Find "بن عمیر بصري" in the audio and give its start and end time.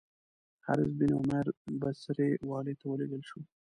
0.99-2.29